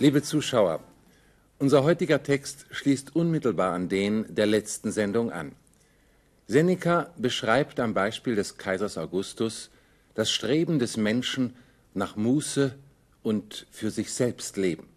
[0.00, 0.82] Liebe Zuschauer,
[1.58, 5.52] unser heutiger Text schließt unmittelbar an den der letzten Sendung an.
[6.46, 9.68] Seneca beschreibt am Beispiel des Kaisers Augustus
[10.14, 11.54] das Streben des Menschen
[11.92, 12.74] nach Muße
[13.22, 14.88] und für sich selbst Leben.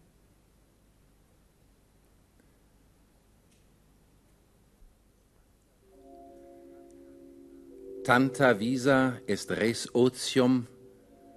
[8.05, 10.67] Tanta visa est res otium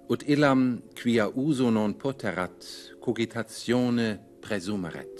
[0.09, 2.62] ut illam quia uso non poterat
[3.02, 4.09] cogitatione
[4.41, 5.16] presumeret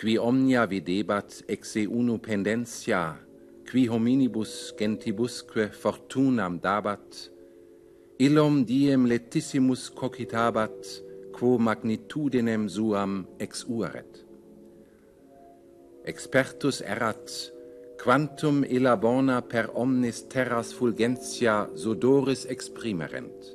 [0.00, 3.02] qui omnia videbat exe uno pendentia
[3.68, 7.28] qui hominibus gentibusque fortunam dabat
[8.26, 10.78] illum diem letissimus cogitabat
[11.36, 14.24] quo magnitudinem suam exueret
[16.12, 17.28] expertus erat
[18.04, 23.46] quantum illa bona per omnis terras fulgentia sudoris exprimerent,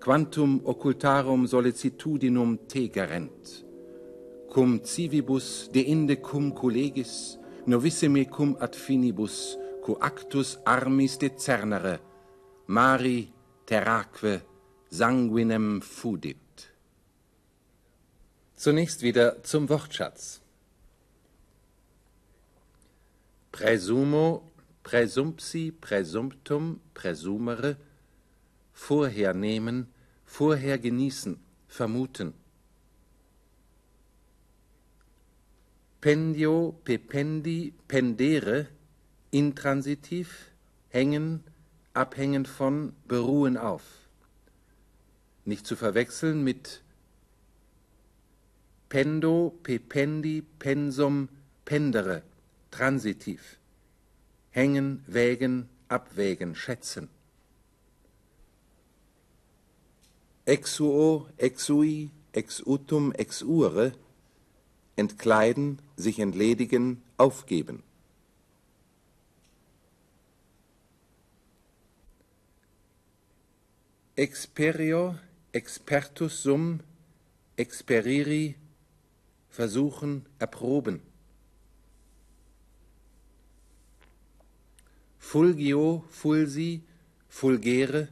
[0.00, 3.50] quantum occultarum sollicitudinum tegerent,
[4.48, 11.98] cum civibus deinde cum collegis, novissime cum ad finibus, co actus armis decernere,
[12.66, 13.28] mari
[13.68, 14.40] terraque
[14.88, 16.72] sanguinem fudit.
[18.56, 20.40] Zunächst wieder zum Wortschatz.
[23.58, 24.52] Präsumo,
[24.84, 27.76] präsumpsi, präsumptum, präsumere,
[28.72, 29.88] vorhernehmen,
[30.24, 32.34] vorher genießen, vermuten.
[36.00, 38.68] Pendio, pependi, pendere,
[39.32, 40.52] intransitiv,
[40.90, 41.42] hängen,
[41.94, 43.82] abhängen von, beruhen auf.
[45.44, 46.84] Nicht zu verwechseln mit
[48.88, 51.28] pendo, pependi, pensum,
[51.64, 52.22] pendere,
[52.70, 53.58] transitiv.
[54.50, 57.08] Hängen, wägen, abwägen, schätzen.
[60.44, 63.92] Exuo, exui, exutum, exure,
[64.96, 67.82] entkleiden, sich entledigen, aufgeben.
[74.16, 75.16] Experio,
[75.52, 76.80] expertus sum,
[77.56, 78.56] experiri,
[79.50, 81.07] versuchen, erproben.
[85.28, 86.82] Fulgio, fulsi,
[87.28, 88.08] fulgere,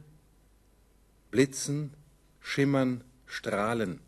[1.31, 1.91] blitzen,
[2.39, 3.99] schimmern, strahlen.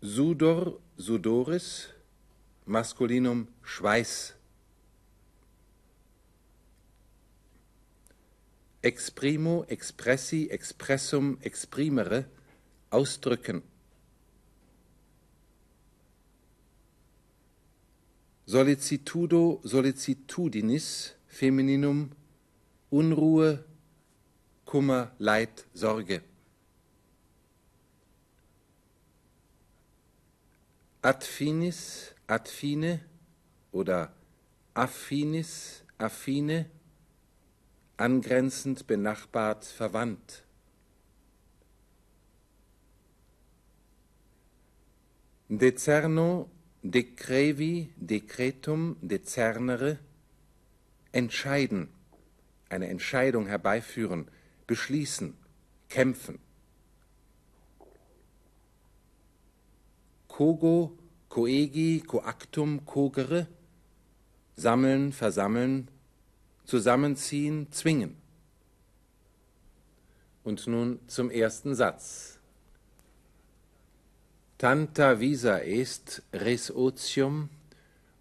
[0.00, 1.88] Sudor, sudoris,
[2.64, 4.34] Maskulinum Schweiß.
[8.82, 12.26] Exprimo, expressi, expressum, exprimere,
[12.90, 13.64] ausdrücken.
[18.48, 22.12] Sollicitudo, sollicitudinis, Femininum,
[22.88, 23.62] Unruhe,
[24.64, 26.22] Kummer, Leid, Sorge.
[31.02, 33.04] Ad finis, ad fine
[33.70, 34.14] oder
[34.72, 36.70] affinis, affine,
[37.98, 40.42] angrenzend, benachbart, verwandt.
[45.50, 46.48] Decerno,
[46.82, 49.98] decrevi, decretum, decernere,
[51.12, 51.88] entscheiden,
[52.68, 54.30] eine Entscheidung herbeiführen,
[54.66, 55.34] beschließen,
[55.88, 56.38] kämpfen.
[60.28, 60.96] Kogo,
[61.28, 63.48] coegi, coactum, cogere,
[64.56, 65.88] sammeln, versammeln,
[66.64, 68.16] zusammenziehen, zwingen.
[70.44, 72.37] Und nun zum ersten Satz.
[74.58, 77.48] Tanta visa est res otium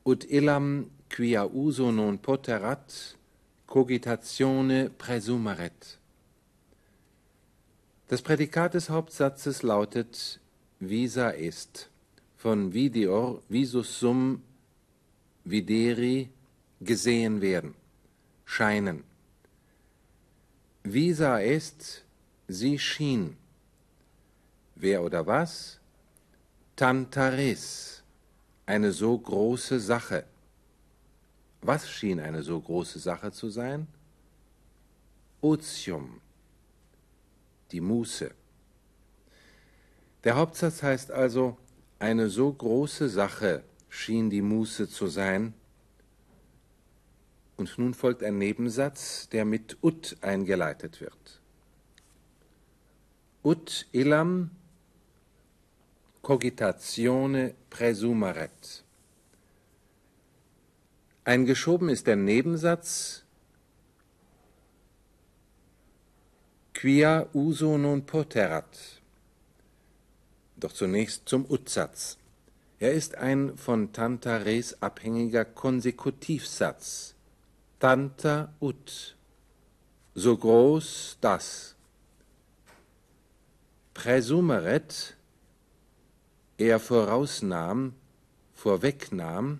[0.05, 3.15] ut illam quia uso non poterat
[3.65, 5.97] cogitatione presumeret.
[8.07, 10.39] Das Prädikat des Hauptsatzes lautet
[10.79, 11.89] visa est,
[12.37, 14.43] von videor visus sum
[15.43, 16.29] videri
[16.81, 17.73] gesehen werden,
[18.45, 19.03] scheinen.
[20.83, 22.05] Visa est,
[22.47, 23.37] sie schien.
[24.75, 25.76] Wer oder was?
[26.77, 28.03] Tantares,
[28.67, 30.25] eine so große Sache.
[31.61, 33.87] Was schien eine so große Sache zu sein?
[35.41, 36.21] Otium,
[37.71, 38.29] die Muße.
[40.23, 41.57] Der Hauptsatz heißt also,
[41.97, 45.55] eine so große Sache schien die Muße zu sein.
[47.55, 51.41] Und nun folgt ein Nebensatz, der mit ut eingeleitet wird.
[53.43, 54.51] Ut illam
[56.27, 58.83] cogitatione presumeret.
[61.23, 63.23] Eingeschoben ist der Nebensatz
[66.73, 69.01] quia uso non poterat.
[70.57, 72.17] Doch zunächst zum Utsatz.
[72.77, 77.15] Er ist ein von Tanta res abhängiger Konsekutivsatz.
[77.79, 79.15] Tanta ut.
[80.13, 81.75] So groß das.
[83.93, 85.16] Präsumeret,
[86.57, 87.93] er vorausnahm,
[88.53, 89.59] vorwegnahm,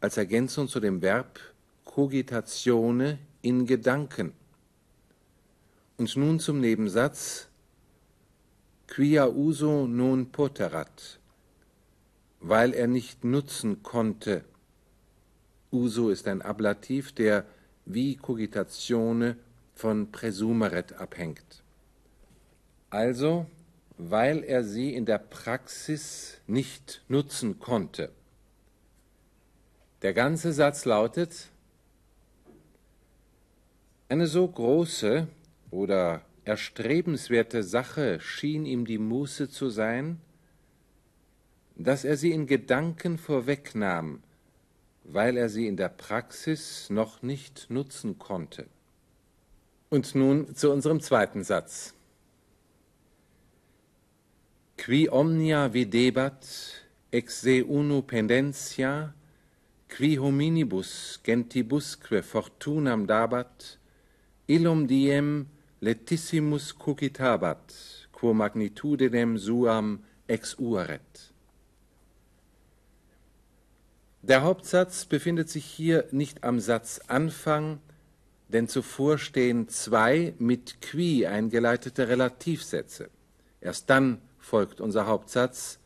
[0.00, 1.40] als Ergänzung zu dem Verb
[1.84, 4.32] cogitatione in Gedanken.
[5.96, 7.48] Und nun zum Nebensatz
[8.86, 11.18] quia uso non poterat,
[12.40, 14.44] weil er nicht nutzen konnte.
[15.70, 17.44] Uso ist ein Ablativ, der
[17.84, 19.36] wie cogitatione
[19.74, 21.62] von presumeret abhängt.
[22.90, 23.46] Also,
[24.08, 28.10] weil er sie in der Praxis nicht nutzen konnte.
[30.00, 31.50] Der ganze Satz lautet,
[34.08, 35.28] eine so große
[35.70, 40.18] oder erstrebenswerte Sache schien ihm die Muße zu sein,
[41.76, 44.22] dass er sie in Gedanken vorwegnahm,
[45.04, 48.66] weil er sie in der Praxis noch nicht nutzen konnte.
[49.90, 51.94] Und nun zu unserem zweiten Satz.
[54.80, 56.46] Qui omnia videbat,
[57.12, 59.12] ex se uno pendentia,
[59.92, 63.76] qui hominibus gentibusque fortunam dabat,
[64.48, 65.50] illum diem
[65.84, 67.74] letissimus cogitabat,
[68.16, 71.28] quo magnitudinem suam exuaret.
[74.22, 77.80] Der Hauptsatz befindet sich hier nicht am Satzanfang,
[78.48, 83.10] denn zuvor stehen zwei mit qui eingeleitete Relativsätze.
[83.60, 85.80] Erst dann folgt unser Hauptsatz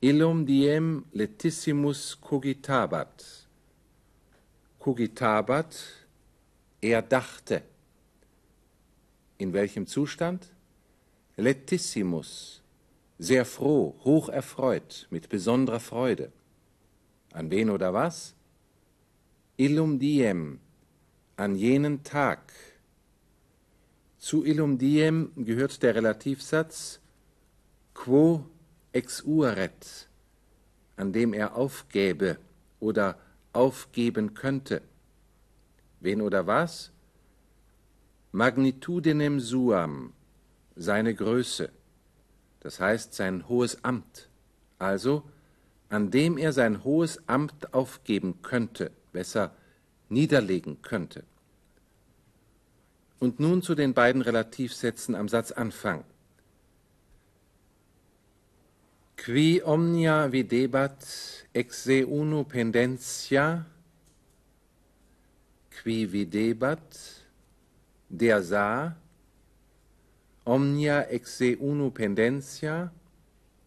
[0.00, 3.48] Illum diem letissimus cogitabat.
[4.78, 5.74] Cogitabat,
[6.82, 7.62] er dachte.
[9.38, 10.52] In welchem Zustand?
[11.36, 12.62] Letissimus,
[13.18, 16.30] sehr froh, hoch erfreut, mit besonderer Freude.
[17.32, 18.34] An wen oder was?
[19.56, 20.60] Illum diem,
[21.36, 22.52] an jenen Tag.
[24.18, 27.00] Zu illum diem gehört der Relativsatz
[27.96, 28.44] quo
[28.92, 30.08] exueret,
[30.96, 32.38] an dem er aufgäbe
[32.78, 33.16] oder
[33.52, 34.82] aufgeben könnte.
[36.00, 36.92] Wen oder was?
[38.36, 40.12] magnitudinem suam,
[40.74, 41.70] seine Größe,
[42.60, 44.28] das heißt sein hohes Amt,
[44.78, 45.22] also
[45.88, 49.54] an dem er sein hohes Amt aufgeben könnte, besser
[50.10, 51.24] niederlegen könnte.
[53.18, 56.04] Und nun zu den beiden Relativsätzen am Satzanfang.
[59.26, 61.02] Qui omnia videbat
[61.50, 63.64] ex se uno pendentia,
[65.74, 67.00] qui videbat,
[68.06, 68.92] der sah,
[70.46, 72.92] omnia ex se uno pendentia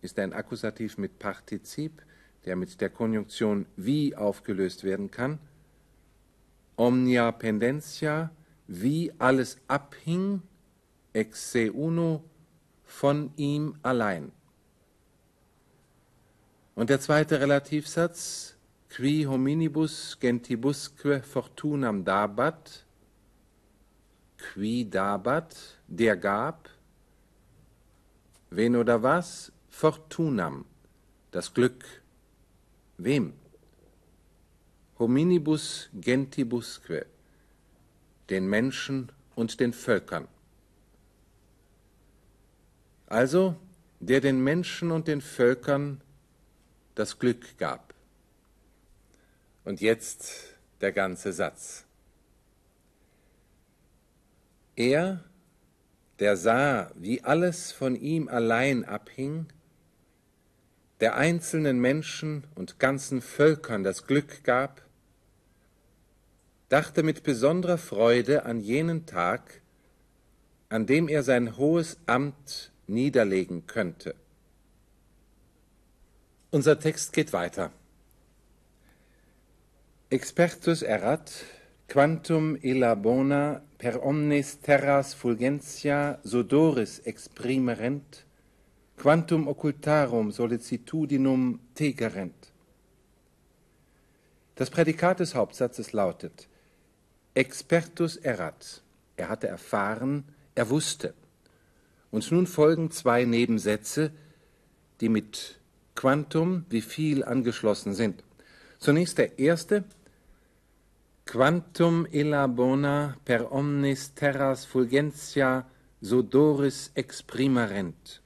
[0.01, 2.03] ist ein Akkusativ mit Partizip,
[2.45, 5.39] der mit der Konjunktion wie aufgelöst werden kann.
[6.77, 8.31] Omnia pendentia,
[8.67, 10.41] wie alles abhing,
[11.11, 12.23] ex se uno,
[12.85, 14.31] von ihm allein.
[16.79, 18.55] Und der zweite Relativsatz,
[18.87, 22.85] qui hominibus gentibusque fortunam dabat,
[24.37, 25.57] qui dabat,
[25.89, 26.69] der gab,
[28.49, 29.51] wen oder was?
[29.69, 30.63] Fortunam,
[31.31, 31.83] das Glück.
[32.97, 33.33] Wem?
[34.97, 37.05] Hominibus gentibusque,
[38.29, 40.29] den Menschen und den Völkern.
[43.07, 43.57] Also,
[43.99, 45.99] der den Menschen und den Völkern
[46.99, 47.93] das Glück gab.
[49.63, 51.85] Und jetzt der ganze Satz.
[54.75, 55.23] Er,
[56.19, 59.47] der sah, wie alles von ihm allein abhing,
[60.99, 64.81] der einzelnen Menschen und ganzen Völkern das Glück gab,
[66.67, 69.61] dachte mit besonderer Freude an jenen Tag,
[70.67, 74.15] an dem er sein hohes Amt niederlegen könnte.
[76.51, 77.71] Unser Text geht weiter.
[80.09, 81.45] Expertus erat
[81.87, 88.25] quantum illa bona per omnes terras fulgentia sodoris exprimerent,
[88.97, 92.51] quantum occultarum sollicitudinum tegerent.
[94.55, 96.47] Das Prädikat des Hauptsatzes lautet
[97.35, 98.81] Expertus erat.
[99.17, 100.23] Er hatte erfahren,
[100.55, 101.13] er wusste.
[102.09, 104.11] Und nun folgen zwei Nebensätze,
[104.99, 105.58] die mit
[105.99, 108.23] Quantum wie viel angeschlossen sind.
[108.79, 109.83] Zunächst der erste
[111.25, 115.65] Quantum illa bona per omnis terras fulgentia
[115.99, 118.21] sodoris exprimerent.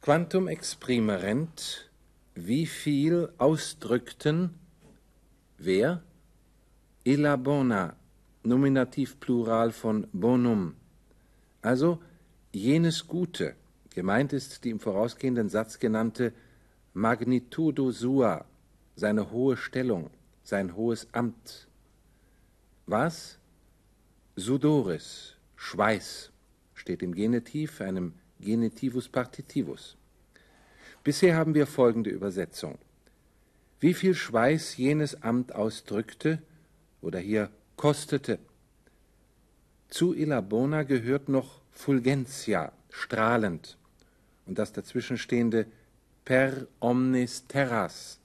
[0.00, 1.90] Quantum exprimerent,
[2.36, 4.54] wie viel ausdrückten,
[5.58, 6.04] wer?
[7.02, 7.96] Illa bona,
[8.44, 10.76] Nominativ Plural von bonum.
[11.62, 12.00] Also
[12.52, 13.56] jenes Gute,
[13.94, 16.32] gemeint ist die im vorausgehenden Satz genannte
[16.94, 18.44] Magnitudo sua,
[18.96, 20.10] seine hohe Stellung
[20.48, 21.68] sein hohes Amt.
[22.86, 23.38] Was?
[24.34, 26.32] Sudoris, Schweiß,
[26.72, 29.98] steht im Genitiv, einem Genitivus Partitivus.
[31.04, 32.78] Bisher haben wir folgende Übersetzung.
[33.78, 36.40] Wie viel Schweiß jenes Amt ausdrückte
[37.02, 38.38] oder hier kostete.
[39.90, 43.78] Zu Ilabona gehört noch Fulgentia, strahlend,
[44.46, 45.66] und das dazwischenstehende
[46.24, 48.20] per omnis terras,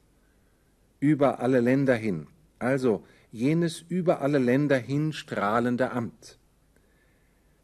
[1.00, 2.28] über alle Länder hin,
[2.60, 6.38] also jenes über alle Länder hin strahlende Amt.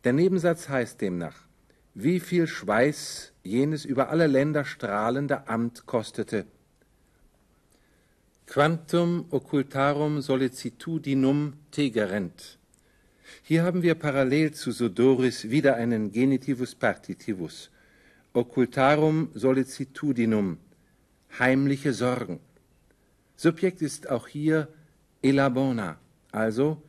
[0.04, 1.48] Der Nebensatz heißt demnach,
[1.94, 6.46] wie viel Schweiß jenes über alle Länder strahlende Amt kostete.
[8.46, 12.59] Quantum occultarum sollicitudinum tegerent.
[13.44, 17.72] Hier haben wir parallel zu Sodoris wieder einen Genitivus Partitivus.
[18.34, 20.58] Occultarum sollicitudinum,
[21.40, 22.40] heimliche Sorgen.
[23.36, 24.68] Subjekt ist auch hier
[25.22, 25.98] elabona,
[26.32, 26.82] also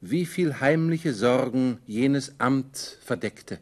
[0.00, 3.58] wie viel heimliche Sorgen jenes Amt verdeckte.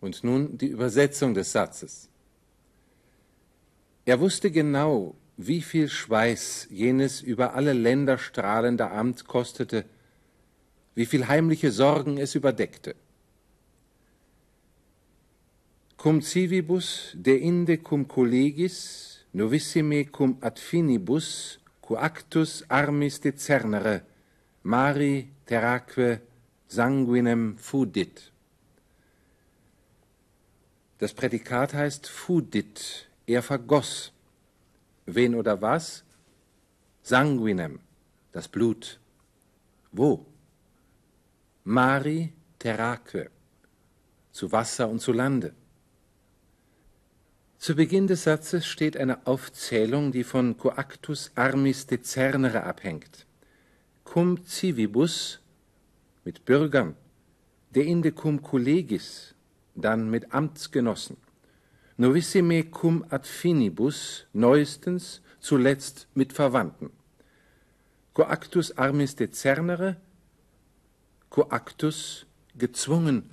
[0.00, 2.08] Und nun die Übersetzung des Satzes.
[4.04, 9.84] Er wusste genau, wie viel Schweiß jenes über alle Länder strahlende Amt kostete,
[10.94, 12.94] wie viel heimliche Sorgen es überdeckte.
[15.96, 24.02] Cum civibus de inde cum collegis novissime cum ad finibus coactus armis decernere
[24.62, 26.20] mari terraque
[26.68, 28.32] sanguinem fudit.
[30.98, 34.12] Das Prädikat heißt fudit, er vergoss.
[35.06, 36.04] Wen oder was?
[37.02, 37.80] Sanguinem,
[38.32, 39.00] das Blut.
[39.92, 40.29] Wo?
[41.70, 43.30] Mari terraque,
[44.32, 45.54] zu Wasser und zu Lande.
[47.58, 53.24] Zu Beginn des Satzes steht eine Aufzählung, die von coactus armis decernere abhängt.
[54.02, 55.38] Cum civibus
[56.24, 56.96] mit Bürgern,
[57.72, 59.36] de inde cum collegis,
[59.76, 61.18] dann mit Amtsgenossen.
[61.96, 66.90] Novissime cum ad finibus, neuestens, zuletzt mit Verwandten.
[68.12, 69.98] Coactus armis decernere,
[71.30, 72.26] coactus
[72.58, 73.30] gezwungen,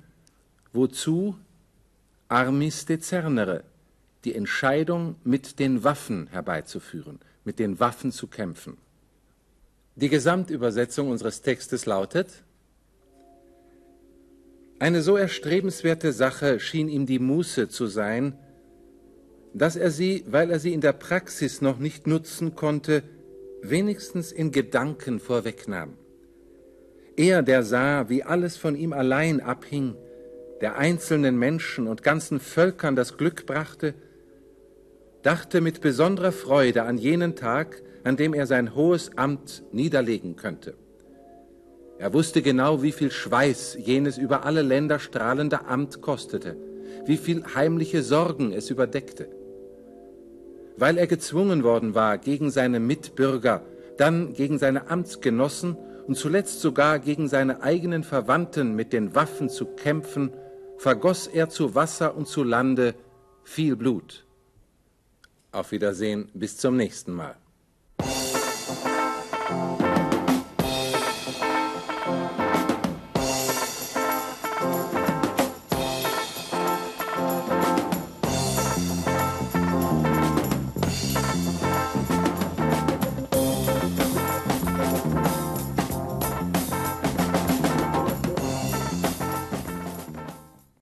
[0.72, 1.36] wozu
[2.28, 3.64] armis decernere,
[4.24, 8.76] die Entscheidung mit den Waffen herbeizuführen, mit den Waffen zu kämpfen.
[9.96, 12.44] Die Gesamtübersetzung unseres Textes lautet,
[14.78, 18.38] eine so erstrebenswerte Sache schien ihm die Muße zu sein,
[19.52, 23.02] dass er sie, weil er sie in der Praxis noch nicht nutzen konnte,
[23.60, 25.94] wenigstens in Gedanken vorwegnahm.
[27.18, 29.96] Er, der sah, wie alles von ihm allein abhing,
[30.60, 33.94] der einzelnen Menschen und ganzen Völkern das Glück brachte,
[35.24, 40.74] dachte mit besonderer Freude an jenen Tag, an dem er sein hohes Amt niederlegen könnte.
[41.98, 46.56] Er wusste genau, wie viel Schweiß jenes über alle Länder strahlende Amt kostete,
[47.04, 49.28] wie viel heimliche Sorgen es überdeckte.
[50.76, 53.62] Weil er gezwungen worden war, gegen seine Mitbürger,
[53.96, 55.76] dann gegen seine Amtsgenossen
[56.08, 60.32] und zuletzt sogar gegen seine eigenen Verwandten mit den Waffen zu kämpfen,
[60.78, 62.94] vergoss er zu Wasser und zu Lande
[63.44, 64.26] viel Blut.
[65.52, 67.36] Auf Wiedersehen, bis zum nächsten Mal.